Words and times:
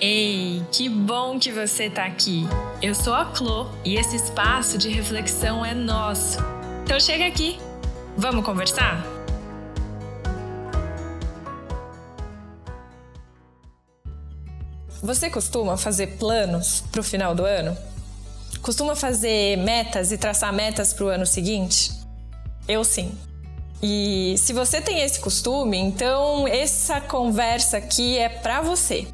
Ei, 0.00 0.64
que 0.70 0.88
bom 0.88 1.40
que 1.40 1.50
você 1.50 1.86
está 1.86 2.04
aqui! 2.04 2.46
Eu 2.80 2.94
sou 2.94 3.12
a 3.12 3.24
Clo 3.24 3.68
e 3.84 3.96
esse 3.96 4.14
espaço 4.14 4.78
de 4.78 4.88
reflexão 4.88 5.64
é 5.64 5.74
nosso. 5.74 6.38
Então 6.84 7.00
chega 7.00 7.26
aqui, 7.26 7.58
vamos 8.16 8.44
conversar? 8.44 9.04
Você 15.02 15.28
costuma 15.28 15.76
fazer 15.76 16.16
planos 16.16 16.84
para 16.92 17.00
o 17.00 17.04
final 17.04 17.34
do 17.34 17.44
ano? 17.44 17.76
Costuma 18.62 18.94
fazer 18.94 19.56
metas 19.56 20.12
e 20.12 20.18
traçar 20.18 20.52
metas 20.52 20.92
para 20.92 21.06
o 21.06 21.08
ano 21.08 21.26
seguinte? 21.26 21.90
Eu 22.68 22.84
sim. 22.84 23.18
E 23.82 24.36
se 24.38 24.52
você 24.52 24.80
tem 24.80 25.00
esse 25.00 25.18
costume, 25.18 25.76
então 25.76 26.46
essa 26.46 27.00
conversa 27.00 27.78
aqui 27.78 28.16
é 28.16 28.28
para 28.28 28.60
você 28.60 29.08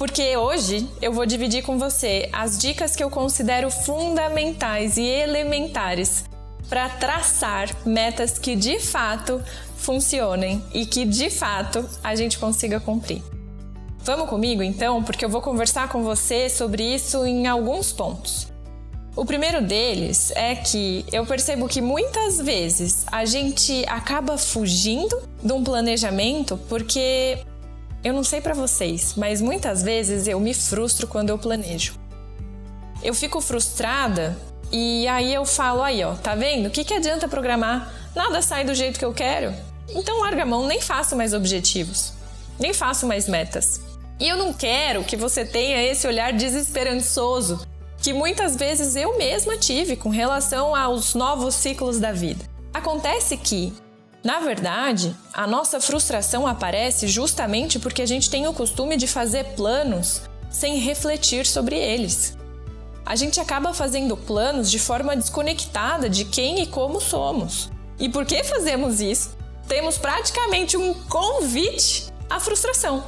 porque 0.00 0.34
hoje 0.34 0.88
eu 1.02 1.12
vou 1.12 1.26
dividir 1.26 1.62
com 1.62 1.78
você 1.78 2.30
as 2.32 2.58
dicas 2.58 2.96
que 2.96 3.04
eu 3.04 3.10
considero 3.10 3.70
fundamentais 3.70 4.96
e 4.96 5.02
elementares 5.02 6.24
para 6.70 6.88
traçar 6.88 7.68
metas 7.84 8.38
que 8.38 8.56
de 8.56 8.80
fato 8.80 9.42
funcionem 9.76 10.64
e 10.72 10.86
que 10.86 11.04
de 11.04 11.28
fato 11.28 11.86
a 12.02 12.14
gente 12.14 12.38
consiga 12.38 12.80
cumprir. 12.80 13.22
Vamos 13.98 14.30
comigo 14.30 14.62
então, 14.62 15.02
porque 15.02 15.22
eu 15.22 15.28
vou 15.28 15.42
conversar 15.42 15.90
com 15.90 16.02
você 16.02 16.48
sobre 16.48 16.82
isso 16.82 17.26
em 17.26 17.46
alguns 17.46 17.92
pontos. 17.92 18.48
O 19.14 19.26
primeiro 19.26 19.60
deles 19.60 20.32
é 20.34 20.54
que 20.54 21.04
eu 21.12 21.26
percebo 21.26 21.68
que 21.68 21.82
muitas 21.82 22.38
vezes 22.40 23.04
a 23.12 23.26
gente 23.26 23.84
acaba 23.86 24.38
fugindo 24.38 25.20
de 25.44 25.52
um 25.52 25.62
planejamento 25.62 26.58
porque 26.70 27.38
eu 28.02 28.14
não 28.14 28.24
sei 28.24 28.40
para 28.40 28.54
vocês, 28.54 29.14
mas 29.16 29.40
muitas 29.40 29.82
vezes 29.82 30.26
eu 30.26 30.40
me 30.40 30.54
frustro 30.54 31.06
quando 31.06 31.30
eu 31.30 31.38
planejo. 31.38 31.94
Eu 33.02 33.14
fico 33.14 33.40
frustrada 33.40 34.36
e 34.72 35.06
aí 35.08 35.32
eu 35.34 35.44
falo 35.44 35.82
aí, 35.82 36.02
ó, 36.02 36.14
tá 36.14 36.34
vendo? 36.34 36.66
O 36.66 36.70
que, 36.70 36.84
que 36.84 36.94
adianta 36.94 37.28
programar? 37.28 37.92
Nada 38.14 38.40
sai 38.40 38.64
do 38.64 38.74
jeito 38.74 38.98
que 38.98 39.04
eu 39.04 39.12
quero. 39.12 39.52
Então 39.94 40.20
larga 40.20 40.42
a 40.42 40.46
mão, 40.46 40.66
nem 40.66 40.80
faço 40.80 41.14
mais 41.14 41.34
objetivos, 41.34 42.12
nem 42.58 42.72
faço 42.72 43.06
mais 43.06 43.28
metas. 43.28 43.80
E 44.18 44.28
eu 44.28 44.36
não 44.36 44.52
quero 44.52 45.04
que 45.04 45.16
você 45.16 45.44
tenha 45.44 45.82
esse 45.82 46.06
olhar 46.06 46.32
desesperançoso 46.32 47.66
que 48.02 48.12
muitas 48.12 48.56
vezes 48.56 48.96
eu 48.96 49.18
mesma 49.18 49.58
tive 49.58 49.94
com 49.94 50.08
relação 50.08 50.74
aos 50.74 51.14
novos 51.14 51.54
ciclos 51.54 51.98
da 51.98 52.12
vida. 52.12 52.44
Acontece 52.72 53.36
que 53.36 53.72
na 54.22 54.38
verdade, 54.40 55.16
a 55.32 55.46
nossa 55.46 55.80
frustração 55.80 56.46
aparece 56.46 57.08
justamente 57.08 57.78
porque 57.78 58.02
a 58.02 58.06
gente 58.06 58.28
tem 58.28 58.46
o 58.46 58.52
costume 58.52 58.96
de 58.96 59.06
fazer 59.06 59.44
planos 59.56 60.22
sem 60.50 60.78
refletir 60.78 61.46
sobre 61.46 61.76
eles. 61.76 62.36
A 63.06 63.16
gente 63.16 63.40
acaba 63.40 63.72
fazendo 63.72 64.16
planos 64.16 64.70
de 64.70 64.78
forma 64.78 65.16
desconectada 65.16 66.08
de 66.08 66.26
quem 66.26 66.62
e 66.62 66.66
como 66.66 67.00
somos. 67.00 67.70
E 67.98 68.08
por 68.08 68.26
que 68.26 68.44
fazemos 68.44 69.00
isso? 69.00 69.36
Temos 69.66 69.96
praticamente 69.96 70.76
um 70.76 70.92
convite 71.04 72.12
à 72.28 72.38
frustração. 72.38 73.02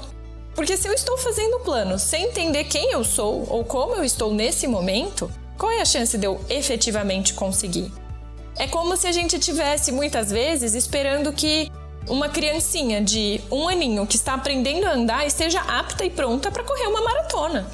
Porque 0.54 0.76
se 0.76 0.88
eu 0.88 0.92
estou 0.92 1.18
fazendo 1.18 1.58
um 1.58 1.60
plano 1.60 1.98
sem 1.98 2.24
entender 2.24 2.64
quem 2.64 2.90
eu 2.90 3.04
sou 3.04 3.46
ou 3.48 3.64
como 3.64 3.94
eu 3.96 4.04
estou 4.04 4.32
nesse 4.32 4.66
momento, 4.66 5.30
qual 5.58 5.70
é 5.70 5.80
a 5.80 5.84
chance 5.84 6.16
de 6.16 6.26
eu 6.26 6.40
efetivamente 6.48 7.34
conseguir? 7.34 7.92
É 8.56 8.66
como 8.66 8.96
se 8.96 9.06
a 9.06 9.12
gente 9.12 9.38
tivesse 9.38 9.90
muitas 9.90 10.30
vezes 10.30 10.74
esperando 10.74 11.32
que 11.32 11.70
uma 12.08 12.28
criancinha 12.28 13.00
de 13.00 13.40
um 13.50 13.68
aninho 13.68 14.06
que 14.06 14.16
está 14.16 14.34
aprendendo 14.34 14.86
a 14.86 14.92
andar 14.92 15.26
esteja 15.26 15.60
apta 15.60 16.04
e 16.04 16.10
pronta 16.10 16.50
para 16.50 16.64
correr 16.64 16.86
uma 16.86 17.00
maratona. 17.00 17.66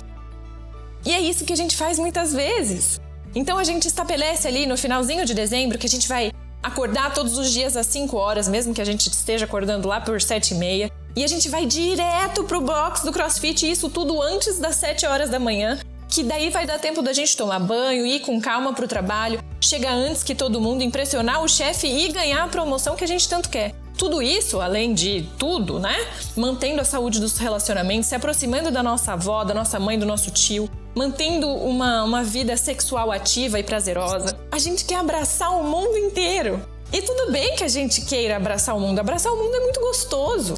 E 1.04 1.12
é 1.12 1.20
isso 1.20 1.44
que 1.44 1.52
a 1.52 1.56
gente 1.56 1.76
faz 1.76 1.98
muitas 1.98 2.32
vezes. 2.32 3.00
Então 3.34 3.58
a 3.58 3.64
gente 3.64 3.86
estabelece 3.86 4.46
ali 4.46 4.66
no 4.66 4.76
finalzinho 4.76 5.24
de 5.24 5.34
dezembro 5.34 5.78
que 5.78 5.86
a 5.86 5.90
gente 5.90 6.08
vai 6.08 6.33
acordar 6.62 7.14
todos 7.14 7.38
os 7.38 7.50
dias 7.52 7.77
às 7.77 7.86
5 7.86 8.17
horas, 8.17 8.48
mesmo 8.48 8.74
que 8.74 8.80
a 8.80 8.84
gente 8.84 9.08
esteja 9.08 9.44
acordando 9.44 9.88
lá 9.88 10.00
por 10.00 10.20
7 10.20 10.55
e 10.55 10.56
meia. 10.56 10.90
E 11.17 11.24
a 11.24 11.27
gente 11.27 11.48
vai 11.48 11.67
direto 11.67 12.44
pro 12.44 12.61
box 12.61 13.02
do 13.02 13.12
CrossFit, 13.12 13.70
isso 13.70 13.88
tudo 13.88 14.20
antes 14.22 14.58
das 14.58 14.77
7 14.77 15.06
horas 15.06 15.30
da 15.30 15.38
manhã, 15.38 15.78
que 16.08 16.22
daí 16.22 16.50
vai 16.50 16.67
dar 16.67 16.78
tempo 16.78 17.02
da 17.02 17.12
gente 17.12 17.36
tomar 17.36 17.58
banho, 17.61 18.06
ir 18.06 18.20
com 18.20 18.40
calma 18.40 18.72
pro 18.72 18.88
trabalho, 18.88 19.40
chegar 19.61 19.92
antes 19.92 20.23
que 20.23 20.35
todo 20.35 20.61
mundo, 20.61 20.83
impressionar 20.83 21.42
o 21.42 21.48
chefe 21.48 21.86
e 21.86 22.13
ganhar 22.13 22.45
a 22.45 22.48
promoção 22.48 22.96
que 22.96 23.05
a 23.05 23.07
gente 23.07 23.29
tanto 23.29 23.48
quer. 23.48 23.74
Tudo 23.96 24.23
isso, 24.23 24.61
além 24.61 24.95
de 24.95 25.29
tudo, 25.36 25.80
né? 25.80 25.96
Mantendo 26.36 26.80
a 26.80 26.85
saúde 26.85 27.19
dos 27.19 27.36
relacionamentos, 27.36 28.08
se 28.08 28.14
aproximando 28.14 28.70
da 28.70 28.80
nossa 28.80 29.14
avó, 29.14 29.42
da 29.42 29.52
nossa 29.52 29.80
mãe, 29.80 29.98
do 29.98 30.07
nosso 30.07 30.30
tio, 30.30 30.70
mantendo 30.95 31.48
uma, 31.48 32.05
uma 32.05 32.23
vida 32.23 32.57
sexual 32.57 33.11
ativa 33.11 33.58
e 33.58 33.63
prazerosa. 33.64 34.39
A 34.52 34.58
gente 34.58 34.85
quer 34.85 34.97
abraçar 34.97 35.51
o 35.51 35.64
mundo 35.64 35.98
inteiro. 35.98 36.63
E 36.92 37.02
tudo 37.02 37.33
bem 37.33 37.57
que 37.57 37.64
a 37.64 37.68
gente 37.68 38.02
queira 38.02 38.36
abraçar 38.36 38.77
o 38.77 38.80
mundo. 38.80 39.01
Abraçar 39.01 39.33
o 39.33 39.36
mundo 39.36 39.55
é 39.57 39.61
muito 39.61 39.80
gostoso. 39.80 40.55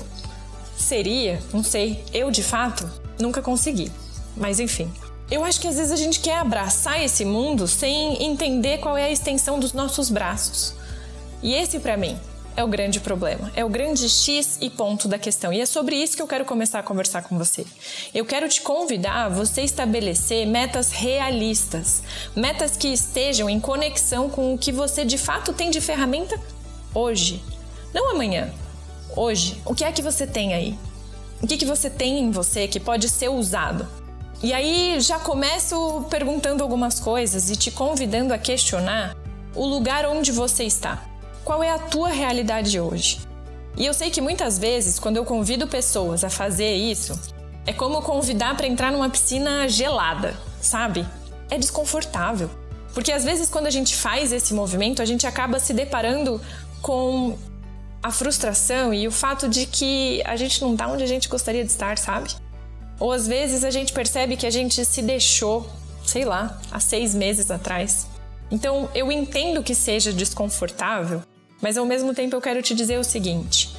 Seria, 0.76 1.42
não 1.52 1.64
sei, 1.64 2.04
eu 2.12 2.30
de 2.30 2.42
fato 2.42 2.88
nunca 3.18 3.40
consegui. 3.40 3.90
Mas 4.36 4.60
enfim, 4.60 4.92
eu 5.30 5.44
acho 5.44 5.60
que 5.60 5.68
às 5.68 5.76
vezes 5.76 5.92
a 5.92 5.96
gente 5.96 6.20
quer 6.20 6.38
abraçar 6.38 7.02
esse 7.02 7.24
mundo 7.24 7.68
sem 7.68 8.22
entender 8.22 8.78
qual 8.78 8.96
é 8.96 9.04
a 9.04 9.10
extensão 9.10 9.60
dos 9.60 9.72
nossos 9.72 10.10
braços. 10.10 10.74
E 11.42 11.54
esse, 11.54 11.78
para 11.78 11.96
mim, 11.96 12.18
é 12.56 12.64
o 12.64 12.68
grande 12.68 12.98
problema, 12.98 13.50
é 13.54 13.64
o 13.64 13.68
grande 13.68 14.08
X 14.08 14.58
e 14.60 14.68
ponto 14.68 15.06
da 15.06 15.18
questão. 15.18 15.52
E 15.52 15.60
é 15.60 15.66
sobre 15.66 15.94
isso 15.96 16.16
que 16.16 16.22
eu 16.22 16.26
quero 16.26 16.44
começar 16.44 16.80
a 16.80 16.82
conversar 16.82 17.22
com 17.22 17.38
você. 17.38 17.64
Eu 18.12 18.26
quero 18.26 18.48
te 18.48 18.60
convidar 18.60 19.26
a 19.26 19.28
você 19.28 19.62
estabelecer 19.62 20.46
metas 20.46 20.90
realistas, 20.90 22.02
metas 22.34 22.76
que 22.76 22.88
estejam 22.88 23.48
em 23.48 23.60
conexão 23.60 24.28
com 24.28 24.52
o 24.52 24.58
que 24.58 24.72
você 24.72 25.04
de 25.04 25.16
fato 25.16 25.52
tem 25.52 25.70
de 25.70 25.80
ferramenta 25.80 26.38
hoje, 26.92 27.42
não 27.94 28.10
amanhã. 28.10 28.52
Hoje, 29.16 29.60
o 29.64 29.74
que 29.74 29.84
é 29.84 29.92
que 29.92 30.02
você 30.02 30.26
tem 30.26 30.54
aí? 30.54 30.78
O 31.40 31.46
que, 31.46 31.56
que 31.56 31.64
você 31.64 31.88
tem 31.88 32.18
em 32.18 32.30
você 32.30 32.68
que 32.68 32.78
pode 32.78 33.08
ser 33.08 33.28
usado? 33.28 33.99
E 34.42 34.54
aí 34.54 34.98
já 35.00 35.18
começo 35.18 36.06
perguntando 36.08 36.62
algumas 36.62 36.98
coisas 36.98 37.50
e 37.50 37.56
te 37.56 37.70
convidando 37.70 38.32
a 38.32 38.38
questionar 38.38 39.14
o 39.54 39.66
lugar 39.66 40.06
onde 40.06 40.32
você 40.32 40.64
está. 40.64 41.04
Qual 41.44 41.62
é 41.62 41.70
a 41.70 41.78
tua 41.78 42.08
realidade 42.08 42.80
hoje? 42.80 43.20
E 43.76 43.84
eu 43.84 43.92
sei 43.92 44.10
que 44.10 44.20
muitas 44.20 44.58
vezes, 44.58 44.98
quando 44.98 45.18
eu 45.18 45.26
convido 45.26 45.66
pessoas 45.66 46.24
a 46.24 46.30
fazer 46.30 46.74
isso, 46.74 47.18
é 47.66 47.72
como 47.72 48.00
convidar 48.00 48.56
para 48.56 48.66
entrar 48.66 48.90
numa 48.90 49.10
piscina 49.10 49.68
gelada, 49.68 50.34
sabe? 50.60 51.06
É 51.50 51.58
desconfortável. 51.58 52.50
Porque 52.94 53.12
às 53.12 53.24
vezes, 53.24 53.50
quando 53.50 53.66
a 53.66 53.70
gente 53.70 53.94
faz 53.94 54.32
esse 54.32 54.54
movimento, 54.54 55.02
a 55.02 55.04
gente 55.04 55.26
acaba 55.26 55.60
se 55.60 55.74
deparando 55.74 56.40
com 56.80 57.36
a 58.02 58.10
frustração 58.10 58.92
e 58.94 59.06
o 59.06 59.12
fato 59.12 59.50
de 59.50 59.66
que 59.66 60.22
a 60.24 60.34
gente 60.34 60.62
não 60.62 60.72
está 60.72 60.88
onde 60.88 61.04
a 61.04 61.06
gente 61.06 61.28
gostaria 61.28 61.62
de 61.62 61.70
estar, 61.70 61.98
sabe? 61.98 62.30
Ou 63.00 63.10
às 63.10 63.26
vezes 63.26 63.64
a 63.64 63.70
gente 63.70 63.92
percebe 63.92 64.36
que 64.36 64.46
a 64.46 64.50
gente 64.50 64.84
se 64.84 65.00
deixou, 65.00 65.66
sei 66.04 66.24
lá, 66.24 66.60
há 66.70 66.78
seis 66.78 67.14
meses 67.14 67.50
atrás. 67.50 68.06
Então 68.50 68.90
eu 68.94 69.10
entendo 69.10 69.62
que 69.62 69.74
seja 69.74 70.12
desconfortável, 70.12 71.22
mas 71.62 71.78
ao 71.78 71.86
mesmo 71.86 72.14
tempo 72.14 72.36
eu 72.36 72.40
quero 72.40 72.62
te 72.62 72.74
dizer 72.74 72.98
o 72.98 73.04
seguinte: 73.04 73.74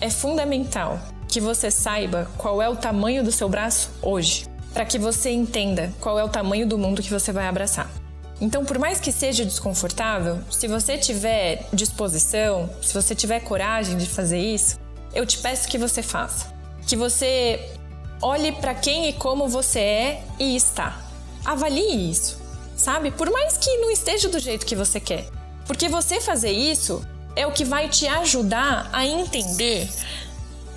é 0.00 0.10
fundamental 0.10 1.00
que 1.26 1.40
você 1.40 1.70
saiba 1.70 2.30
qual 2.36 2.60
é 2.60 2.68
o 2.68 2.76
tamanho 2.76 3.24
do 3.24 3.32
seu 3.32 3.48
braço 3.48 3.90
hoje, 4.02 4.44
para 4.74 4.84
que 4.84 4.98
você 4.98 5.30
entenda 5.30 5.90
qual 5.98 6.18
é 6.18 6.24
o 6.24 6.28
tamanho 6.28 6.66
do 6.66 6.76
mundo 6.76 7.02
que 7.02 7.10
você 7.10 7.32
vai 7.32 7.46
abraçar. 7.46 7.90
Então, 8.38 8.64
por 8.64 8.78
mais 8.78 9.00
que 9.00 9.12
seja 9.12 9.44
desconfortável, 9.44 10.40
se 10.50 10.66
você 10.66 10.98
tiver 10.98 11.64
disposição, 11.72 12.68
se 12.82 12.92
você 12.92 13.14
tiver 13.14 13.40
coragem 13.40 13.96
de 13.96 14.06
fazer 14.06 14.40
isso, 14.40 14.78
eu 15.14 15.24
te 15.24 15.38
peço 15.38 15.68
que 15.68 15.78
você 15.78 16.02
faça. 16.02 16.52
Que 16.86 16.96
você 16.96 17.78
Olhe 18.22 18.52
para 18.52 18.72
quem 18.72 19.08
e 19.08 19.12
como 19.12 19.48
você 19.48 19.80
é 19.80 20.24
e 20.38 20.54
está. 20.54 20.96
Avalie 21.44 22.08
isso, 22.08 22.40
sabe? 22.76 23.10
Por 23.10 23.28
mais 23.32 23.56
que 23.56 23.78
não 23.78 23.90
esteja 23.90 24.28
do 24.28 24.38
jeito 24.38 24.64
que 24.64 24.76
você 24.76 25.00
quer. 25.00 25.26
Porque 25.66 25.88
você 25.88 26.20
fazer 26.20 26.52
isso 26.52 27.04
é 27.34 27.44
o 27.46 27.50
que 27.50 27.64
vai 27.64 27.88
te 27.88 28.06
ajudar 28.06 28.88
a 28.92 29.04
entender 29.04 29.88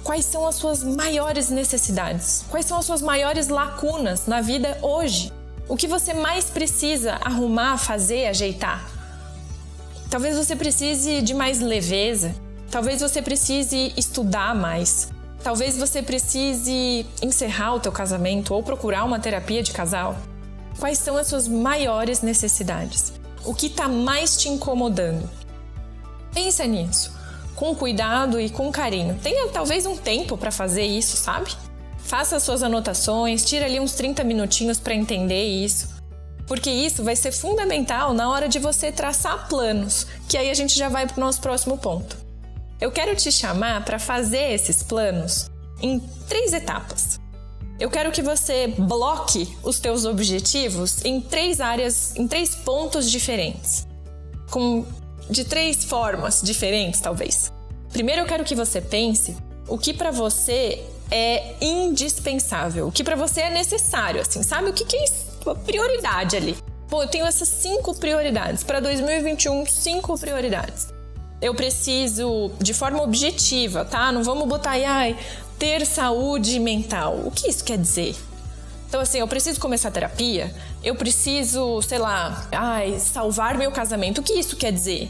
quais 0.04 0.25
são 0.25 0.48
as 0.48 0.56
suas 0.56 0.84
maiores 0.84 1.50
necessidades, 1.50 2.46
quais 2.50 2.66
são 2.66 2.80
as 2.80 2.86
suas 2.86 3.02
maiores 3.02 3.48
lacunas 3.48 4.25
na 4.25 4.42
vida 4.42 4.78
hoje. 4.81 5.31
O 5.68 5.78
que 5.78 5.88
você 5.88 6.16
mais 6.16 6.46
precisa 6.46 7.20
arrumar, 7.24 7.78
fazer, 7.78 8.28
ajeitar. 8.28 8.90
Talvez 10.10 10.36
você 10.36 10.56
precise 10.56 11.22
de 11.22 11.34
mais 11.34 11.60
leveza, 11.60 12.34
talvez 12.72 13.02
você 13.02 13.22
precise 13.22 13.94
estudar 13.98 14.56
mais, 14.56 15.10
Talvez 15.46 15.78
você 15.78 16.02
precise 16.02 17.06
encerrar 17.22 17.76
o 17.76 17.80
teu 17.80 17.92
casamento 17.92 18.52
ou 18.52 18.64
procurar 18.64 19.04
uma 19.04 19.20
terapia 19.20 19.62
de 19.62 19.72
casal. 19.72 20.18
Quais 20.80 20.98
são 20.98 21.18
as 21.18 21.28
suas 21.28 21.48
maiores 21.48 22.24
necessidades? 22.24 23.14
O 23.44 23.54
que 23.54 23.68
está 23.68 23.88
mais 23.88 24.36
te 24.38 24.50
incomodando? 24.50 25.30
Pensa 26.34 26.66
nisso, 26.66 27.14
com 27.54 27.76
cuidado 27.76 28.40
e 28.42 28.50
com 28.50 28.72
carinho. 28.72 29.20
Tenha 29.22 29.48
talvez 29.50 29.86
um 29.86 29.96
tempo 29.96 30.36
para 30.36 30.50
fazer 30.50 30.84
isso, 30.84 31.16
sabe? 31.16 31.56
faça 32.00 32.40
suas 32.40 32.64
anotações, 32.64 33.46
tira 33.46 33.66
ali 33.66 33.80
uns 33.80 33.94
30 33.94 34.24
minutinhos 34.24 34.80
para 34.80 34.96
entender 34.96 35.44
isso. 35.44 35.90
Porque 36.48 36.72
isso 36.72 37.04
vai 37.04 37.16
ser 37.16 37.32
fundamental 37.32 38.16
na 38.16 38.32
hora 38.32 38.50
de 38.50 38.58
você 38.58 38.92
traçar 38.92 39.48
planos, 39.48 40.08
que 40.28 40.40
aí 40.40 40.50
a 40.50 40.56
gente 40.56 40.76
já 40.76 40.90
vai 40.90 41.06
para 41.06 41.18
o 41.18 41.20
nosso 41.20 41.40
próximo 41.40 41.78
ponto. 41.78 42.25
Eu 42.80 42.92
quero 42.92 43.16
te 43.16 43.31
chamar 43.31 43.86
para 43.86 43.98
fazer 43.98 44.51
esses 44.51 44.83
planos 44.83 45.50
em 45.81 46.00
três 46.27 46.51
etapas. 46.51 47.19
Eu 47.80 47.89
quero 47.89 48.12
que 48.12 48.22
você 48.22 48.68
bloque 48.68 49.57
os 49.63 49.80
teus 49.80 50.06
objetivos 50.06 51.04
em 51.04 51.22
três 51.22 51.60
áreas, 51.60 52.16
em 52.16 52.27
três 52.27 52.56
pontos 52.56 53.10
diferentes, 53.10 53.88
com 54.50 54.86
de 55.30 55.44
três 55.44 55.83
formas 55.86 56.42
diferentes, 56.42 57.00
talvez. 57.00 57.51
Primeiro, 57.92 58.22
eu 58.22 58.25
quero 58.25 58.44
que 58.44 58.56
você 58.56 58.80
pense 58.80 59.36
o 59.68 59.77
que 59.77 59.94
para 59.94 60.12
você 60.12 60.83
é 61.10 61.56
indispensável, 61.62 62.88
o 62.88 62.92
que 62.92 63.04
para 63.04 63.16
você 63.16 63.42
é 63.42 63.50
necessário, 63.50 64.22
assim, 64.22 64.44
sabe? 64.44 64.69
O 64.69 64.74
que, 64.74 64.86
que 64.86 64.98
é 64.98 65.54
prioridade 65.66 66.36
ali? 66.36 66.57
Pô, 66.88 67.04
eu 67.04 67.07
tenho 67.07 67.25
essas 67.25 67.48
cinco 67.48 67.95
prioridades. 67.95 68.63
Para 68.63 68.80
2021, 68.80 69.66
cinco 69.66 70.18
prioridades. 70.19 70.95
Eu 71.42 71.54
preciso, 71.54 72.52
de 72.60 72.74
forma 72.74 73.04
objetiva, 73.04 73.86
tá? 73.86 74.12
Não 74.12 74.24
vamos 74.24 74.48
botar 74.48 74.72
aí, 74.72 74.86
ai, 74.86 75.18
ter 75.60 75.86
saúde 75.86 76.60
mental. 76.60 77.22
O 77.26 77.32
que 77.32 77.50
isso 77.50 77.64
quer 77.64 77.78
dizer? 77.78 78.16
Então, 78.88 79.02
assim, 79.02 79.20
eu 79.20 79.28
preciso 79.28 79.60
começar 79.60 79.92
terapia, 79.92 80.54
eu 80.84 80.96
preciso, 80.96 81.82
sei 81.82 81.98
lá, 81.98 82.48
ai, 82.52 83.00
salvar 83.00 83.58
meu 83.58 83.72
casamento. 83.72 84.22
O 84.22 84.24
que 84.24 84.34
isso 84.34 84.56
quer 84.56 84.72
dizer? 84.72 85.10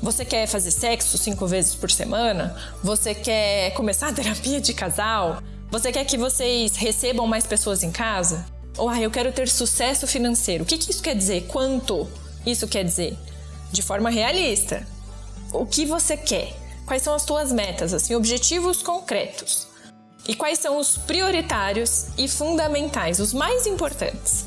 Você 0.00 0.24
quer 0.24 0.46
fazer 0.46 0.70
sexo 0.70 1.18
cinco 1.18 1.46
vezes 1.46 1.74
por 1.74 1.90
semana? 1.90 2.54
Você 2.82 3.14
quer 3.14 3.72
começar 3.72 4.08
a 4.08 4.12
terapia 4.12 4.60
de 4.60 4.72
casal? 4.72 5.42
Você 5.70 5.90
quer 5.90 6.04
que 6.04 6.16
vocês 6.16 6.76
recebam 6.76 7.26
mais 7.26 7.46
pessoas 7.46 7.82
em 7.82 7.90
casa? 7.90 8.46
Ou, 8.78 8.88
ah, 8.88 9.00
eu 9.00 9.10
quero 9.10 9.32
ter 9.32 9.48
sucesso 9.48 10.06
financeiro. 10.06 10.62
O 10.62 10.66
que, 10.66 10.78
que 10.78 10.90
isso 10.90 11.02
quer 11.02 11.16
dizer? 11.16 11.46
Quanto 11.48 12.06
isso 12.44 12.68
quer 12.68 12.84
dizer? 12.84 13.16
De 13.72 13.82
forma 13.82 14.10
realista. 14.10 14.86
O 15.52 15.64
que 15.64 15.84
você 15.84 16.16
quer? 16.16 16.52
Quais 16.86 17.02
são 17.02 17.14
as 17.14 17.24
tuas 17.24 17.52
metas, 17.52 17.94
assim, 17.94 18.14
objetivos 18.14 18.82
concretos? 18.82 19.66
E 20.28 20.34
quais 20.34 20.58
são 20.58 20.78
os 20.78 20.96
prioritários 20.96 22.06
e 22.18 22.28
fundamentais, 22.28 23.20
os 23.20 23.32
mais 23.32 23.66
importantes? 23.66 24.46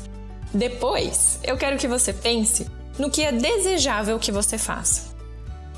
Depois, 0.52 1.38
eu 1.42 1.56
quero 1.56 1.78
que 1.78 1.88
você 1.88 2.12
pense 2.12 2.66
no 2.98 3.10
que 3.10 3.22
é 3.22 3.32
desejável 3.32 4.18
que 4.18 4.30
você 4.30 4.58
faça. 4.58 5.10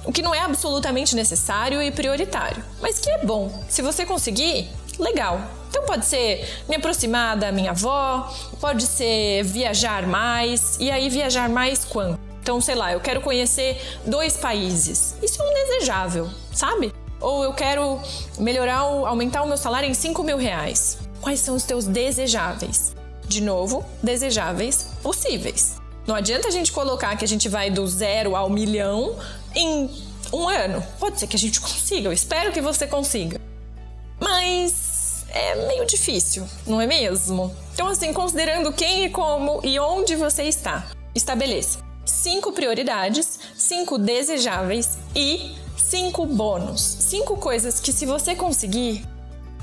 O 0.05 0.13
que 0.13 0.23
não 0.23 0.35
é 0.35 0.41
absolutamente 0.41 1.15
necessário 1.15 1.81
e 1.81 1.93
prioritário, 1.93 2.65
mas 2.81 2.99
que 2.99 3.09
é 3.09 3.25
bom. 3.25 3.63
Se 3.69 3.81
você 3.81 4.05
conseguir, 4.05 4.69
legal. 4.99 5.41
Então 5.69 5.85
pode 5.85 6.05
ser 6.05 6.65
me 6.69 6.77
aproximar 6.77 7.37
da 7.37 7.53
minha 7.53 7.71
avó, 7.71 8.33
pode 8.61 8.87
ser 8.87 9.45
viajar 9.45 10.07
mais, 10.07 10.77
e 10.81 10.91
aí 10.91 11.09
viajar 11.09 11.49
mais 11.49 11.85
quando? 11.85 12.32
Então, 12.43 12.61
sei 12.61 12.75
lá, 12.75 12.93
eu 12.93 12.99
quero 12.99 13.21
conhecer 13.21 13.81
dois 14.05 14.37
países. 14.37 15.15
Isso 15.23 15.41
é 15.41 15.45
um 15.49 15.55
desejável, 15.55 16.29
sabe? 16.53 16.93
Ou 17.21 17.45
eu 17.45 17.53
quero 17.55 18.01
melhorar, 18.37 18.81
aumentar 18.81 19.45
o 19.45 19.47
meu 19.47 19.57
salário 19.57 19.89
em 19.89 19.95
5 19.95 20.25
mil 20.25 20.37
reais. 20.37 20.99
Quais 21.21 21.39
são 21.39 21.55
os 21.55 21.63
teus 21.63 21.85
desejáveis? 21.85 22.97
De 23.29 23.41
novo, 23.41 23.85
desejáveis 24.03 24.89
possíveis. 25.01 25.77
Não 26.05 26.17
adianta 26.17 26.49
a 26.49 26.51
gente 26.51 26.73
colocar 26.73 27.17
que 27.17 27.25
a 27.25 27.29
gente 27.29 27.49
vai 27.49 27.71
do 27.71 27.87
zero 27.87 28.35
ao 28.35 28.51
milhão 28.51 29.17
em 29.55 29.89
um 30.33 30.49
ano. 30.49 30.85
Pode 30.99 31.21
ser 31.21 31.29
que 31.29 31.37
a 31.37 31.39
gente 31.39 31.61
consiga, 31.63 32.09
eu 32.09 32.13
espero 32.13 32.51
que 32.51 32.61
você 32.61 32.89
consiga. 32.89 33.41
Mas 34.19 35.25
é 35.31 35.69
meio 35.69 35.87
difícil, 35.87 36.45
não 36.67 36.81
é 36.81 36.89
mesmo? 36.89 37.55
Então, 37.73 37.87
assim, 37.87 38.13
considerando 38.13 38.73
quem 38.73 39.05
e 39.05 39.11
como 39.11 39.61
e 39.63 39.79
onde 39.79 40.17
você 40.17 40.43
está, 40.43 40.89
estabeleça 41.15 41.92
cinco 42.05 42.53
prioridades, 42.53 43.39
cinco 43.55 43.99
desejáveis 43.99 44.99
e 45.15 45.55
cinco 45.77 46.27
bônus. 46.27 46.81
Cinco 46.81 47.37
coisas 47.37 47.81
que, 47.81 47.93
se 47.93 48.07
você 48.07 48.35
conseguir, 48.35 49.07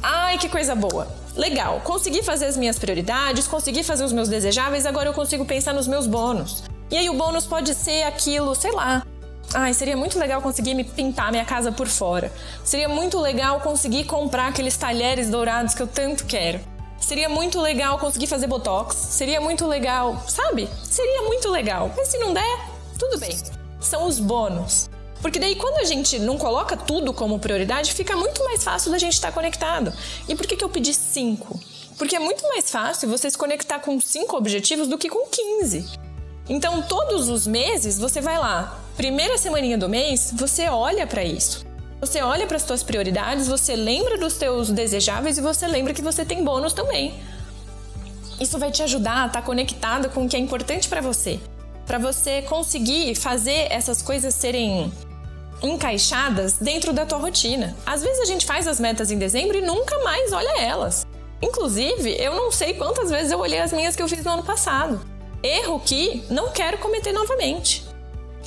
ai 0.01 0.38
que 0.38 0.50
coisa 0.50 0.75
boa! 0.75 1.07
Legal, 1.36 1.81
consegui 1.81 2.24
fazer 2.24 2.45
as 2.45 2.57
minhas 2.57 2.77
prioridades, 2.77 3.47
consegui 3.47 3.83
fazer 3.83 4.03
os 4.03 4.12
meus 4.12 4.27
desejáveis, 4.27 4.86
agora 4.86 5.09
eu 5.09 5.13
consigo 5.13 5.45
pensar 5.45 5.74
nos 5.74 5.88
meus 5.88 6.06
bônus. 6.06 6.63
E 6.91 6.97
aí 6.97 7.09
o 7.09 7.13
bônus 7.13 7.45
pode 7.45 7.74
ser 7.75 8.03
aquilo, 8.03 8.56
sei 8.56 8.71
lá. 8.71 9.06
Ai, 9.53 9.74
seria 9.74 9.97
muito 9.97 10.19
legal 10.19 10.41
conseguir 10.41 10.74
me 10.74 10.83
pintar 10.83 11.31
minha 11.31 11.45
casa 11.45 11.71
por 11.71 11.88
fora. 11.88 12.31
Seria 12.63 12.89
muito 12.89 13.19
legal 13.19 13.62
conseguir 13.62 14.06
comprar 14.06 14.47
aqueles 14.47 14.77
talheres 14.77 15.30
dourados 15.30 15.74
que 15.74 15.81
eu 15.81 15.88
tanto 15.88 16.25
quero. 16.25 16.59
Seria 17.00 17.30
muito 17.30 17.60
legal 17.60 17.98
conseguir 17.98 18.28
fazer 18.28 18.48
botox. 18.48 18.96
Seria 18.96 19.42
muito 19.42 19.66
legal, 19.66 20.24
sabe? 20.28 20.69
Seria 20.84 21.24
muito 21.24 21.50
legal. 21.50 21.92
Mas 21.96 22.10
se 22.10 22.18
não 22.18 22.34
der, 22.34 22.69
tudo 22.98 23.18
bem. 23.19 23.38
São 23.80 24.06
os 24.06 24.19
bônus. 24.19 24.90
Porque 25.22 25.40
daí 25.40 25.56
quando 25.56 25.78
a 25.78 25.84
gente 25.84 26.19
não 26.19 26.38
coloca 26.38 26.78
tudo 26.78 27.13
como 27.13 27.40
prioridade, 27.40 27.94
fica 27.94 28.16
muito 28.16 28.44
mais 28.44 28.63
fácil 28.63 28.92
da 28.92 28.98
gente 28.98 29.13
estar 29.13 29.31
conectado. 29.31 29.94
E 30.28 30.36
por 30.36 30.48
que, 30.48 30.56
que 30.56 30.63
eu 30.63 30.69
pedi 30.69 30.94
cinco? 30.94 31.60
Porque 31.98 32.16
é 32.16 32.19
muito 32.19 32.48
mais 32.48 32.72
fácil 32.72 33.10
você 33.10 33.30
se 33.30 33.38
conectar 33.38 33.80
com 33.80 34.00
cinco 34.00 34.38
objetivos 34.38 34.88
do 34.88 34.98
que 34.98 35.10
com 35.10 35.28
15. 35.28 35.86
Então, 36.48 36.81
todos 36.81 37.28
os 37.30 37.46
meses, 37.46 38.00
você 38.00 38.22
vai 38.22 38.38
lá, 38.38 38.80
primeira 38.96 39.38
semaninha 39.38 39.78
do 39.78 39.90
mês, 39.90 40.31
você 40.34 40.68
olha 40.69 41.06
para 41.06 41.24
isso. 41.24 41.69
Você 42.01 42.22
olha 42.22 42.48
para 42.48 42.56
as 42.56 42.63
suas 42.63 42.81
prioridades, 42.81 43.48
você 43.48 43.75
lembra 43.75 44.18
dos 44.18 44.36
teus 44.36 44.69
desejáveis 44.69 45.38
e 45.38 45.42
você 45.42 45.68
lembra 45.68 45.94
que 45.94 46.01
você 46.01 46.24
tem 46.24 46.44
bônus 46.46 46.72
também. 46.72 47.19
Isso 48.40 48.57
vai 48.57 48.72
te 48.72 48.81
ajudar 48.81 49.24
a 49.24 49.28
estar 49.28 49.42
tá 49.42 49.46
conectado 49.46 50.10
com 50.10 50.24
o 50.24 50.30
que 50.30 50.38
é 50.38 50.40
importante 50.40 50.88
para 50.88 51.01
você, 51.01 51.42
para 51.86 51.98
você 51.98 52.42
conseguir 52.44 53.16
fazer 53.16 53.68
essas 53.69 54.01
coisas 54.01 54.34
serem 54.34 54.90
encaixadas 55.62 56.54
dentro 56.54 56.94
da 56.94 57.06
tua 57.06 57.18
rotina. 57.18 57.75
Às 57.86 58.01
vezes 58.01 58.22
a 58.22 58.25
gente 58.25 58.46
faz 58.46 58.66
as 58.66 58.80
metas 58.80 59.12
em 59.12 59.18
dezembro 59.18 59.57
e 59.57 59.62
nunca 59.62 60.01
mais 60.01 60.31
olha 60.31 60.62
elas. 60.62 61.06
Inclusive, 61.42 62.16
eu 62.18 62.34
não 62.34 62.50
sei 62.50 62.75
quantas 62.75 63.10
vezes 63.10 63.30
eu 63.30 63.40
olhei 63.40 63.60
as 63.60 63.74
minhas 63.74 63.94
que 63.94 64.01
eu 64.01 64.07
fiz 64.07 64.24
no 64.24 64.31
ano 64.31 64.44
passado. 64.44 65.01
Erro 65.44 65.81
que 65.81 66.24
não 66.30 66.50
quero 66.51 66.78
cometer 66.78 67.12
novamente 67.12 67.88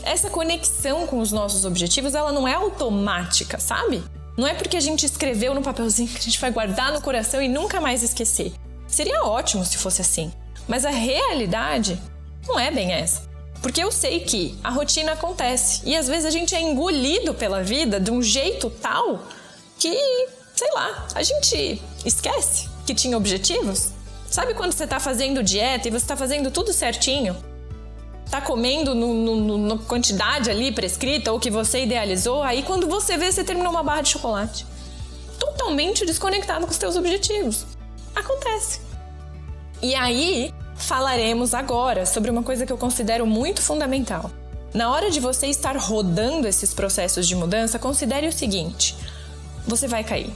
essa 0.04 0.30
conexão 0.30 1.06
com 1.06 1.18
os 1.18 1.32
nossos 1.32 1.64
objetivos, 1.64 2.14
ela 2.14 2.32
não 2.32 2.46
é 2.46 2.54
automática, 2.54 3.58
sabe? 3.58 4.02
Não 4.36 4.46
é 4.46 4.54
porque 4.54 4.76
a 4.76 4.80
gente 4.80 5.04
escreveu 5.04 5.54
no 5.54 5.62
papelzinho 5.62 6.08
que 6.08 6.18
a 6.18 6.22
gente 6.22 6.40
vai 6.40 6.50
guardar 6.50 6.92
no 6.92 7.00
coração 7.00 7.42
e 7.42 7.48
nunca 7.48 7.80
mais 7.80 8.02
esquecer. 8.02 8.52
Seria 8.86 9.24
ótimo 9.24 9.64
se 9.64 9.76
fosse 9.78 10.00
assim, 10.00 10.32
mas 10.66 10.84
a 10.84 10.90
realidade 10.90 12.00
não 12.46 12.58
é 12.58 12.70
bem 12.70 12.92
essa. 12.92 13.30
Porque 13.60 13.82
eu 13.82 13.92
sei 13.92 14.20
que 14.20 14.58
a 14.64 14.70
rotina 14.70 15.12
acontece 15.12 15.82
e 15.84 15.94
às 15.94 16.08
vezes 16.08 16.24
a 16.26 16.30
gente 16.30 16.54
é 16.54 16.60
engolido 16.60 17.32
pela 17.32 17.62
vida 17.62 18.00
de 18.00 18.10
um 18.10 18.20
jeito 18.20 18.68
tal 18.68 19.24
que, 19.78 19.94
sei 20.54 20.72
lá, 20.72 21.06
a 21.14 21.22
gente 21.22 21.80
esquece 22.04 22.68
que 22.84 22.94
tinha 22.94 23.16
objetivos. 23.16 23.90
Sabe 24.28 24.54
quando 24.54 24.72
você 24.72 24.84
está 24.84 24.98
fazendo 24.98 25.42
dieta 25.42 25.86
e 25.86 25.90
você 25.90 26.04
está 26.04 26.16
fazendo 26.16 26.50
tudo 26.50 26.72
certinho? 26.72 27.36
Tá 28.30 28.40
comendo 28.40 28.94
no, 28.94 29.14
no, 29.14 29.58
no, 29.58 29.78
quantidade 29.80 30.50
ali 30.50 30.72
prescrita 30.72 31.32
ou 31.32 31.38
que 31.38 31.50
você 31.50 31.82
idealizou, 31.82 32.42
aí 32.42 32.62
quando 32.62 32.86
você 32.86 33.16
vê, 33.16 33.30
você 33.30 33.44
terminou 33.44 33.70
uma 33.70 33.82
barra 33.82 34.02
de 34.02 34.08
chocolate. 34.08 34.66
Totalmente 35.38 36.06
desconectado 36.06 36.64
com 36.66 36.72
os 36.72 36.78
seus 36.78 36.96
objetivos. 36.96 37.66
Acontece. 38.14 38.80
E 39.82 39.94
aí, 39.94 40.54
falaremos 40.76 41.54
agora 41.54 42.06
sobre 42.06 42.30
uma 42.30 42.42
coisa 42.42 42.64
que 42.64 42.72
eu 42.72 42.78
considero 42.78 43.26
muito 43.26 43.60
fundamental. 43.60 44.30
Na 44.72 44.90
hora 44.90 45.10
de 45.10 45.20
você 45.20 45.48
estar 45.48 45.76
rodando 45.76 46.48
esses 46.48 46.72
processos 46.72 47.28
de 47.28 47.34
mudança, 47.34 47.78
considere 47.78 48.26
o 48.26 48.32
seguinte: 48.32 48.96
você 49.66 49.86
vai 49.86 50.02
cair. 50.02 50.32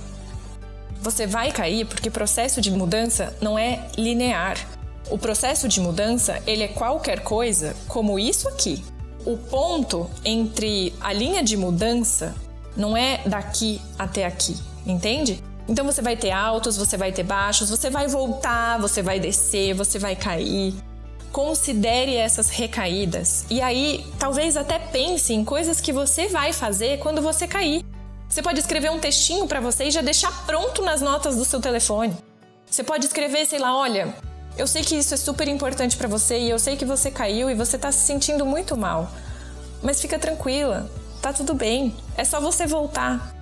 Você 1.00 1.26
vai 1.26 1.52
cair 1.52 1.86
porque 1.86 2.10
processo 2.10 2.60
de 2.60 2.70
mudança 2.70 3.34
não 3.40 3.58
é 3.58 3.88
linear. 3.96 4.58
O 5.10 5.16
processo 5.16 5.68
de 5.68 5.80
mudança, 5.80 6.42
ele 6.46 6.64
é 6.64 6.68
qualquer 6.68 7.20
coisa 7.20 7.76
como 7.86 8.18
isso 8.18 8.48
aqui. 8.48 8.84
O 9.24 9.36
ponto 9.36 10.10
entre 10.24 10.94
a 11.00 11.12
linha 11.12 11.42
de 11.42 11.56
mudança 11.56 12.34
não 12.76 12.96
é 12.96 13.20
daqui 13.26 13.80
até 13.98 14.24
aqui, 14.24 14.56
entende? 14.86 15.42
Então 15.68 15.84
você 15.84 16.00
vai 16.00 16.16
ter 16.16 16.30
altos, 16.30 16.76
você 16.76 16.96
vai 16.96 17.10
ter 17.10 17.24
baixos, 17.24 17.70
você 17.70 17.90
vai 17.90 18.06
voltar, 18.06 18.78
você 18.78 19.02
vai 19.02 19.18
descer, 19.18 19.74
você 19.74 19.98
vai 19.98 20.14
cair. 20.14 20.74
Considere 21.32 22.14
essas 22.14 22.48
recaídas 22.48 23.44
e 23.50 23.60
aí 23.60 24.06
talvez 24.18 24.56
até 24.56 24.78
pense 24.78 25.34
em 25.34 25.44
coisas 25.44 25.80
que 25.80 25.92
você 25.92 26.28
vai 26.28 26.52
fazer 26.52 26.98
quando 26.98 27.20
você 27.20 27.46
cair. 27.46 27.84
Você 28.28 28.42
pode 28.42 28.58
escrever 28.58 28.90
um 28.90 28.98
textinho 28.98 29.46
para 29.46 29.60
você 29.60 29.84
e 29.84 29.90
já 29.90 30.02
deixar 30.02 30.46
pronto 30.46 30.82
nas 30.82 31.00
notas 31.00 31.36
do 31.36 31.44
seu 31.44 31.60
telefone. 31.60 32.16
Você 32.68 32.82
pode 32.82 33.06
escrever, 33.06 33.46
sei 33.46 33.58
lá, 33.58 33.76
olha, 33.76 34.14
eu 34.58 34.66
sei 34.66 34.82
que 34.82 34.96
isso 34.96 35.12
é 35.12 35.16
super 35.16 35.46
importante 35.48 35.96
para 35.96 36.08
você 36.08 36.38
e 36.38 36.48
eu 36.48 36.58
sei 36.58 36.76
que 36.76 36.84
você 36.84 37.10
caiu 37.10 37.50
e 37.50 37.54
você 37.54 37.76
tá 37.76 37.92
se 37.92 38.06
sentindo 38.06 38.46
muito 38.46 38.76
mal. 38.76 39.10
Mas 39.82 40.00
fica 40.00 40.18
tranquila, 40.18 40.90
tá 41.20 41.32
tudo 41.32 41.54
bem. 41.54 41.94
É 42.16 42.24
só 42.24 42.40
você 42.40 42.66
voltar. 42.66 43.34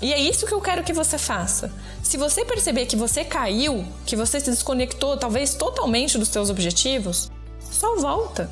E 0.00 0.12
é 0.12 0.18
isso 0.18 0.46
que 0.46 0.54
eu 0.54 0.60
quero 0.60 0.84
que 0.84 0.92
você 0.92 1.18
faça. 1.18 1.72
Se 2.02 2.16
você 2.16 2.44
perceber 2.44 2.86
que 2.86 2.94
você 2.94 3.24
caiu, 3.24 3.84
que 4.06 4.14
você 4.14 4.38
se 4.38 4.50
desconectou 4.50 5.16
talvez 5.16 5.54
totalmente 5.54 6.18
dos 6.18 6.28
seus 6.28 6.50
objetivos, 6.50 7.30
só 7.58 7.96
volta. 7.96 8.50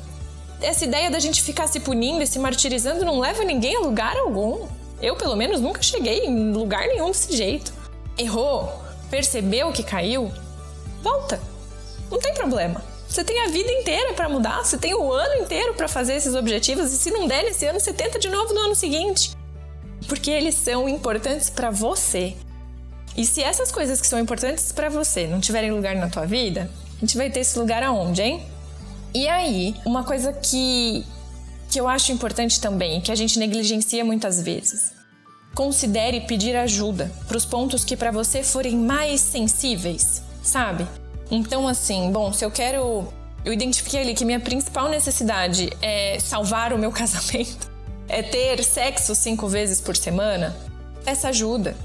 Essa 0.59 0.85
ideia 0.85 1.09
da 1.09 1.19
gente 1.19 1.41
ficar 1.41 1.67
se 1.67 1.79
punindo 1.79 2.21
e 2.23 2.27
se 2.27 2.39
martirizando 2.39 3.05
não 3.05 3.19
leva 3.19 3.43
ninguém 3.43 3.77
a 3.77 3.81
lugar 3.81 4.17
algum. 4.17 4.67
Eu, 5.01 5.15
pelo 5.15 5.35
menos, 5.35 5.61
nunca 5.61 5.81
cheguei 5.81 6.25
em 6.25 6.51
lugar 6.51 6.87
nenhum 6.87 7.11
desse 7.11 7.35
jeito. 7.35 7.73
Errou, 8.17 8.71
percebeu 9.09 9.71
que 9.71 9.83
caiu, 9.83 10.31
volta. 11.01 11.52
Não 12.13 12.19
tem 12.19 12.35
problema. 12.35 12.79
Você 13.09 13.23
tem 13.23 13.41
a 13.41 13.47
vida 13.47 13.71
inteira 13.71 14.13
para 14.13 14.29
mudar, 14.29 14.63
você 14.63 14.77
tem 14.77 14.93
o 14.93 15.11
ano 15.11 15.41
inteiro 15.41 15.73
para 15.73 15.87
fazer 15.87 16.13
esses 16.13 16.35
objetivos 16.35 16.93
e 16.93 16.97
se 16.97 17.09
não 17.09 17.27
der 17.27 17.43
nesse 17.43 17.65
ano, 17.65 17.79
você 17.79 17.91
tenta 17.91 18.19
de 18.19 18.29
novo 18.29 18.53
no 18.53 18.59
ano 18.59 18.75
seguinte. 18.75 19.35
Porque 20.07 20.29
eles 20.29 20.53
são 20.53 20.87
importantes 20.87 21.49
para 21.49 21.71
você. 21.71 22.35
E 23.17 23.25
se 23.25 23.41
essas 23.41 23.71
coisas 23.71 23.99
que 23.99 24.05
são 24.05 24.19
importantes 24.19 24.71
para 24.71 24.89
você 24.89 25.25
não 25.25 25.39
tiverem 25.39 25.71
lugar 25.71 25.95
na 25.95 26.07
tua 26.07 26.27
vida, 26.27 26.69
a 26.97 26.99
gente 26.99 27.17
vai 27.17 27.31
ter 27.31 27.39
esse 27.39 27.57
lugar 27.57 27.81
aonde, 27.81 28.21
hein? 28.21 28.45
E 29.11 29.27
aí, 29.27 29.75
uma 29.83 30.03
coisa 30.03 30.31
que 30.31 31.03
que 31.71 31.79
eu 31.79 31.87
acho 31.87 32.11
importante 32.11 32.61
também, 32.61 33.01
que 33.01 33.11
a 33.11 33.15
gente 33.15 33.39
negligencia 33.39 34.05
muitas 34.05 34.39
vezes. 34.39 34.93
Considere 35.55 36.21
pedir 36.21 36.55
ajuda 36.55 37.11
para 37.27 37.37
os 37.37 37.45
pontos 37.45 37.83
que 37.83 37.97
para 37.97 38.11
você 38.11 38.43
forem 38.43 38.77
mais 38.77 39.19
sensíveis, 39.19 40.21
sabe? 40.43 40.87
Então, 41.31 41.67
assim, 41.67 42.11
bom, 42.11 42.31
se 42.31 42.43
eu 42.43 42.51
quero. 42.51 43.07
Eu 43.43 43.51
identifiquei 43.51 44.01
ali 44.01 44.13
que 44.13 44.23
minha 44.23 44.39
principal 44.39 44.87
necessidade 44.87 45.69
é 45.81 46.17
salvar 46.19 46.71
o 46.71 46.77
meu 46.77 46.91
casamento, 46.93 47.69
é 48.07 48.21
ter 48.21 48.63
sexo 48.63 49.13
cinco 49.13 49.47
vezes 49.47 49.81
por 49.81 49.97
semana, 49.97 50.55
peça 51.03 51.29
ajuda. 51.29 51.75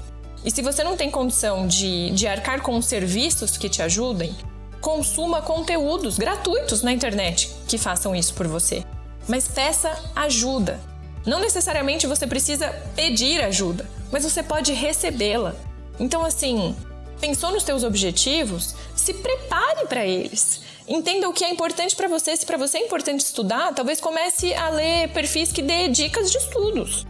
E 0.45 0.51
se 0.51 0.61
você 0.61 0.83
não 0.83 0.95
tem 0.95 1.11
condição 1.11 1.67
de, 1.67 2.11
de 2.11 2.27
arcar 2.27 2.61
com 2.61 2.81
serviços 2.81 3.57
que 3.57 3.67
te 3.67 3.81
ajudem, 3.81 4.33
consuma 4.79 5.41
conteúdos 5.41 6.17
gratuitos 6.17 6.81
na 6.81 6.93
internet 6.93 7.53
que 7.67 7.77
façam 7.77 8.15
isso 8.15 8.33
por 8.33 8.47
você. 8.47 8.85
Mas 9.27 9.47
peça 9.47 9.91
ajuda. 10.15 10.79
Não 11.25 11.39
necessariamente 11.39 12.07
você 12.07 12.25
precisa 12.25 12.69
pedir 12.95 13.41
ajuda, 13.43 13.85
mas 14.11 14.23
você 14.23 14.41
pode 14.41 14.71
recebê-la. 14.71 15.53
Então, 15.99 16.23
assim, 16.23 16.73
pensou 17.19 17.51
nos 17.51 17.63
seus 17.63 17.83
objetivos, 17.83 18.73
se 19.09 19.13
prepare 19.15 19.87
para 19.87 20.05
eles. 20.05 20.61
Entenda 20.87 21.27
o 21.27 21.33
que 21.33 21.43
é 21.43 21.49
importante 21.49 21.95
para 21.95 22.07
você. 22.07 22.35
Se 22.37 22.45
para 22.45 22.57
você 22.57 22.77
é 22.77 22.85
importante 22.85 23.21
estudar, 23.21 23.73
talvez 23.73 23.99
comece 23.99 24.53
a 24.53 24.69
ler 24.69 25.09
perfis 25.09 25.51
que 25.51 25.63
dê 25.63 25.87
dicas 25.87 26.31
de 26.31 26.37
estudos. 26.37 27.07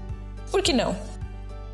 Por 0.50 0.62
que 0.62 0.72
não? 0.72 0.96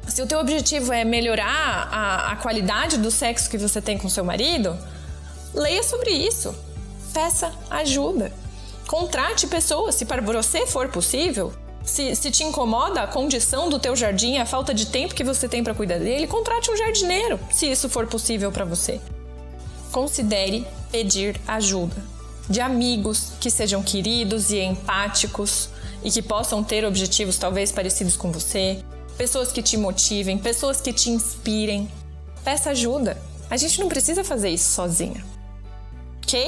Se 0.08 0.22
o 0.22 0.27
teu 0.27 0.39
objetivo 0.39 0.91
é 0.91 1.03
melhorar 1.03 1.89
a, 1.91 2.32
a 2.32 2.36
qualidade 2.38 2.98
do 2.98 3.12
sexo 3.12 3.50
que 3.50 3.58
você 3.58 3.82
tem 3.82 3.98
com 3.98 4.10
seu 4.10 4.24
marido, 4.24 4.77
leia 5.53 5.84
sobre 5.84 6.12
isso. 6.12 6.55
Peça 7.13 7.53
ajuda. 7.70 8.32
Contrate 8.88 9.48
pessoas, 9.48 9.96
se 9.96 10.05
para 10.05 10.22
você 10.22 10.65
for 10.65 10.89
possível. 10.89 11.53
Se, 11.84 12.15
se 12.15 12.32
te 12.32 12.44
incomoda 12.44 13.01
a 13.01 13.08
condição 13.08 13.70
do 13.70 13.77
teu 13.77 13.96
jardim, 13.96 14.39
a 14.39 14.46
falta 14.46 14.74
de 14.74 14.88
tempo 14.88 15.13
que 15.13 15.24
você 15.24 15.48
tem 15.48 15.63
para 15.63 15.75
cuidar 15.75 16.00
dele, 16.00 16.25
contrate 16.25 16.72
um 16.72 16.75
jardineiro, 16.75 17.39
se 17.51 17.70
isso 17.70 17.88
for 17.88 18.08
possível 18.08 18.51
para 18.51 18.65
você. 18.65 19.00
Considere 19.96 20.68
pedir 20.92 21.40
ajuda 21.48 21.96
de 22.50 22.60
amigos 22.60 23.32
que 23.40 23.50
sejam 23.50 23.82
queridos 23.82 24.52
e 24.52 24.60
empáticos 24.60 25.70
e 26.04 26.12
que 26.12 26.22
possam 26.22 26.62
ter 26.62 26.84
objetivos 26.84 27.38
talvez 27.38 27.72
parecidos 27.72 28.18
com 28.18 28.30
você, 28.30 28.84
pessoas 29.18 29.54
que 29.54 29.64
te 29.64 29.78
motivem, 29.78 30.38
pessoas 30.38 30.82
que 30.82 30.92
te 30.92 31.10
inspirem. 31.10 31.90
Peça 32.44 32.72
ajuda. 32.72 33.18
A 33.50 33.56
gente 33.56 33.80
não 33.80 33.88
precisa 33.88 34.22
fazer 34.22 34.50
isso 34.50 34.70
sozinha. 34.74 35.24
Ok? 36.18 36.46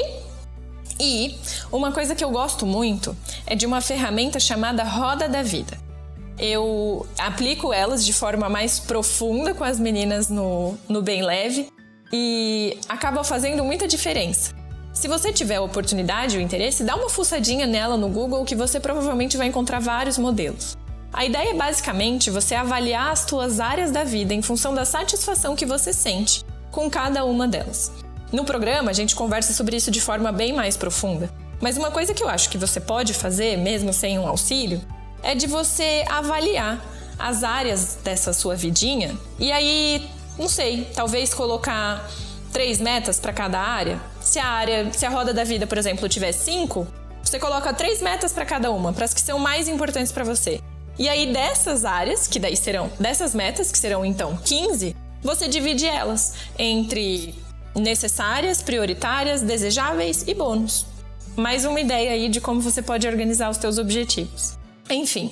E 0.99 1.39
uma 1.71 1.93
coisa 1.93 2.13
que 2.13 2.25
eu 2.25 2.31
gosto 2.31 2.65
muito 2.65 3.15
é 3.45 3.55
de 3.55 3.65
uma 3.65 3.79
ferramenta 3.79 4.41
chamada 4.41 4.83
Roda 4.83 5.29
da 5.29 5.41
Vida. 5.41 5.79
Eu 6.37 7.07
aplico 7.17 7.71
elas 7.71 8.05
de 8.05 8.11
forma 8.11 8.49
mais 8.49 8.77
profunda 8.77 9.53
com 9.53 9.63
as 9.63 9.79
meninas 9.79 10.27
no, 10.27 10.77
no 10.89 11.01
Bem 11.01 11.23
Leve 11.23 11.76
e 12.11 12.79
acaba 12.87 13.23
fazendo 13.23 13.63
muita 13.63 13.87
diferença. 13.87 14.53
Se 14.93 15.07
você 15.07 15.31
tiver 15.31 15.57
a 15.57 15.61
oportunidade 15.61 16.37
ou 16.37 16.41
interesse, 16.41 16.83
dá 16.83 16.95
uma 16.95 17.09
fuçadinha 17.09 17.67
nela 17.67 17.97
no 17.97 18.09
Google 18.09 18.43
que 18.45 18.55
você 18.55 18.79
provavelmente 18.79 19.37
vai 19.37 19.47
encontrar 19.47 19.79
vários 19.79 20.17
modelos. 20.17 20.75
A 21.13 21.25
ideia 21.25 21.51
é 21.51 21.53
basicamente 21.53 22.29
você 22.29 22.55
avaliar 22.55 23.11
as 23.11 23.19
suas 23.19 23.59
áreas 23.59 23.91
da 23.91 24.03
vida 24.03 24.33
em 24.33 24.41
função 24.41 24.73
da 24.73 24.85
satisfação 24.85 25.55
que 25.55 25.65
você 25.65 25.93
sente 25.93 26.43
com 26.71 26.89
cada 26.89 27.25
uma 27.25 27.47
delas. 27.47 27.91
No 28.31 28.43
programa, 28.43 28.91
a 28.91 28.93
gente 28.93 29.15
conversa 29.15 29.53
sobre 29.53 29.75
isso 29.75 29.89
de 29.89 30.01
forma 30.01 30.31
bem 30.31 30.53
mais 30.53 30.75
profunda. 30.75 31.29
Mas 31.61 31.77
uma 31.77 31.91
coisa 31.91 32.13
que 32.13 32.23
eu 32.23 32.29
acho 32.29 32.49
que 32.49 32.57
você 32.57 32.79
pode 32.79 33.13
fazer, 33.13 33.57
mesmo 33.57 33.93
sem 33.93 34.19
um 34.19 34.27
auxílio, 34.27 34.81
é 35.23 35.33
de 35.33 35.47
você 35.47 36.03
avaliar 36.07 36.83
as 37.17 37.43
áreas 37.43 37.97
dessa 38.03 38.31
sua 38.33 38.55
vidinha 38.55 39.17
e 39.39 39.51
aí, 39.51 40.07
não 40.37 40.47
sei, 40.47 40.87
talvez 40.93 41.33
colocar 41.33 42.07
três 42.51 42.79
metas 42.79 43.19
para 43.19 43.33
cada 43.33 43.59
área. 43.59 43.99
Se 44.21 44.39
a 44.39 44.45
área, 44.45 44.91
se 44.91 45.05
a 45.05 45.09
roda 45.09 45.33
da 45.33 45.43
vida, 45.43 45.67
por 45.67 45.77
exemplo, 45.77 46.07
tiver 46.07 46.31
cinco, 46.31 46.87
você 47.23 47.39
coloca 47.39 47.73
três 47.73 48.01
metas 48.01 48.31
para 48.31 48.45
cada 48.45 48.71
uma, 48.71 48.93
para 48.93 49.05
as 49.05 49.13
que 49.13 49.21
são 49.21 49.37
mais 49.39 49.67
importantes 49.67 50.11
para 50.11 50.23
você. 50.23 50.61
E 50.97 51.07
aí 51.07 51.31
dessas 51.31 51.85
áreas, 51.85 52.27
que 52.27 52.39
daí 52.39 52.57
serão 52.57 52.89
dessas 52.99 53.35
metas, 53.35 53.71
que 53.71 53.77
serão 53.77 54.03
então 54.03 54.37
15, 54.37 54.95
você 55.21 55.47
divide 55.47 55.85
elas 55.85 56.35
entre 56.57 57.35
necessárias, 57.75 58.61
prioritárias, 58.61 59.41
desejáveis 59.41 60.23
e 60.27 60.33
bônus. 60.33 60.85
Mais 61.35 61.65
uma 61.65 61.79
ideia 61.79 62.11
aí 62.11 62.29
de 62.29 62.41
como 62.41 62.61
você 62.61 62.81
pode 62.81 63.07
organizar 63.07 63.49
os 63.49 63.57
seus 63.57 63.77
objetivos. 63.77 64.57
Enfim, 64.89 65.31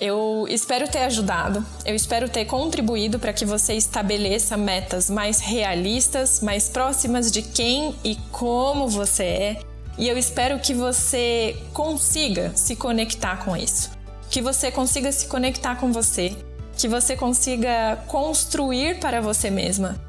eu 0.00 0.46
espero 0.48 0.88
ter 0.88 1.00
ajudado, 1.00 1.64
eu 1.84 1.94
espero 1.94 2.28
ter 2.28 2.46
contribuído 2.46 3.18
para 3.18 3.32
que 3.32 3.44
você 3.44 3.74
estabeleça 3.74 4.56
metas 4.56 5.10
mais 5.10 5.40
realistas, 5.40 6.40
mais 6.40 6.68
próximas 6.68 7.30
de 7.30 7.42
quem 7.42 7.94
e 8.02 8.16
como 8.32 8.88
você 8.88 9.24
é, 9.24 9.60
e 9.98 10.08
eu 10.08 10.16
espero 10.16 10.58
que 10.58 10.72
você 10.72 11.56
consiga 11.74 12.52
se 12.54 12.74
conectar 12.74 13.44
com 13.44 13.54
isso. 13.54 13.90
Que 14.30 14.40
você 14.40 14.70
consiga 14.70 15.12
se 15.12 15.26
conectar 15.26 15.76
com 15.76 15.92
você, 15.92 16.34
que 16.78 16.88
você 16.88 17.14
consiga 17.14 17.98
construir 18.06 18.98
para 18.98 19.20
você 19.20 19.50
mesma 19.50 20.00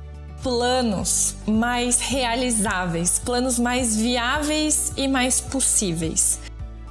planos 0.41 1.35
mais 1.45 1.99
realizáveis, 1.99 3.19
planos 3.19 3.59
mais 3.59 3.95
viáveis 3.95 4.91
e 4.97 5.07
mais 5.07 5.39
possíveis. 5.39 6.39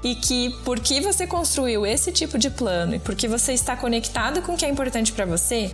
E 0.02 0.14
que, 0.14 0.50
porque 0.64 1.00
você 1.00 1.26
construiu 1.26 1.85
esse 1.85 2.11
tipo 2.11 2.38
de 2.38 2.49
plano 2.50 2.95
e 2.95 2.99
porque 2.99 3.28
você 3.28 3.52
está 3.52 3.76
conectado 3.76 4.40
com 4.42 4.54
o 4.54 4.57
que 4.57 4.64
é 4.64 4.69
importante 4.69 5.12
para 5.12 5.26
você, 5.26 5.73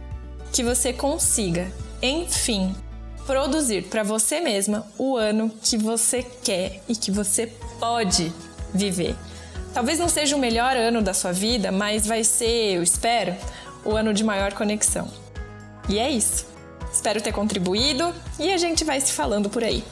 que 0.52 0.64
você 0.64 0.92
consiga, 0.92 1.70
enfim, 2.02 2.74
produzir 3.26 3.84
para 3.84 4.02
você 4.02 4.40
mesma 4.40 4.86
o 4.98 5.16
ano 5.16 5.50
que 5.62 5.76
você 5.76 6.22
quer 6.22 6.80
e 6.88 6.96
que 6.96 7.10
você 7.10 7.46
pode 7.78 8.32
viver. 8.74 9.14
Talvez 9.74 9.98
não 9.98 10.08
seja 10.08 10.34
o 10.34 10.38
melhor 10.38 10.76
ano 10.76 11.02
da 11.02 11.12
sua 11.12 11.32
vida, 11.32 11.70
mas 11.70 12.06
vai 12.06 12.24
ser, 12.24 12.76
eu 12.76 12.82
espero, 12.82 13.34
o 13.84 13.94
ano 13.94 14.14
de 14.14 14.24
maior 14.24 14.54
conexão. 14.54 15.08
E 15.88 15.98
é 15.98 16.10
isso. 16.10 16.46
Espero 16.92 17.20
ter 17.20 17.32
contribuído 17.32 18.14
e 18.38 18.50
a 18.50 18.56
gente 18.56 18.84
vai 18.84 19.00
se 19.00 19.12
falando 19.12 19.50
por 19.50 19.62
aí. 19.62 19.84